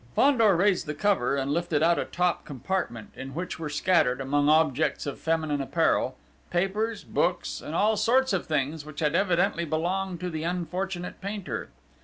Fandor 0.15 0.55
raised 0.55 0.87
the 0.87 0.95
cover 0.95 1.35
and 1.35 1.53
lifted 1.53 1.83
out 1.83 1.99
a 1.99 2.05
top 2.05 2.43
compartment, 2.43 3.11
in 3.15 3.35
which 3.35 3.59
were 3.59 3.69
scattered, 3.69 4.19
among 4.19 4.49
objects 4.49 5.05
of 5.05 5.19
feminine 5.19 5.61
apparel, 5.61 6.17
papers, 6.49 7.03
books, 7.03 7.61
and 7.61 7.75
all 7.75 7.95
sorts 7.95 8.33
of 8.33 8.47
things 8.47 8.83
which 8.83 8.99
had 8.99 9.13
evidently 9.13 9.63
belonged 9.63 10.19
to 10.21 10.31
the 10.31 10.41
unfortunate 10.41 11.21
painter. 11.21 11.69